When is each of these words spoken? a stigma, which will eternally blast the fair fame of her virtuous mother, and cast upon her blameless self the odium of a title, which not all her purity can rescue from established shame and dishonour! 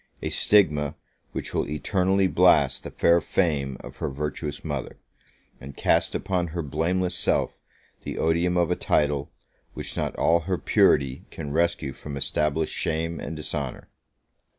a 0.23 0.31
stigma, 0.31 0.95
which 1.31 1.53
will 1.53 1.69
eternally 1.69 2.25
blast 2.25 2.81
the 2.83 2.89
fair 2.89 3.21
fame 3.21 3.77
of 3.81 3.97
her 3.97 4.09
virtuous 4.09 4.65
mother, 4.65 4.97
and 5.59 5.77
cast 5.77 6.15
upon 6.15 6.47
her 6.47 6.63
blameless 6.63 7.13
self 7.13 7.59
the 7.99 8.17
odium 8.17 8.57
of 8.57 8.71
a 8.71 8.75
title, 8.75 9.31
which 9.75 9.95
not 9.95 10.15
all 10.15 10.39
her 10.39 10.57
purity 10.57 11.25
can 11.29 11.53
rescue 11.53 11.93
from 11.93 12.17
established 12.17 12.73
shame 12.73 13.19
and 13.19 13.35
dishonour! 13.37 13.89